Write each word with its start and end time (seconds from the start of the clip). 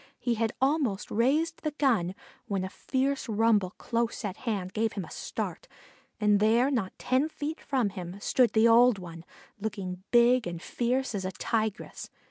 He 0.19 0.33
had 0.33 0.53
almost 0.59 1.11
raised 1.11 1.61
the 1.61 1.75
gun 1.77 2.15
when 2.47 2.63
a 2.63 2.71
fierce 2.71 3.29
rumble 3.29 3.75
close 3.77 4.25
at 4.25 4.35
hand 4.37 4.73
gave 4.73 4.93
him 4.93 5.05
a 5.05 5.11
start, 5.11 5.67
and 6.19 6.39
there, 6.39 6.71
not 6.71 6.97
ten 6.97 7.29
feet 7.29 7.59
from 7.61 7.89
him, 7.91 8.19
stood 8.19 8.53
the 8.53 8.67
old 8.67 8.97
one, 8.97 9.23
looking 9.59 10.01
big 10.09 10.47
and 10.47 10.59
fierce 10.59 11.13
as 11.13 11.23
a 11.23 11.31
Tigress. 11.31 12.09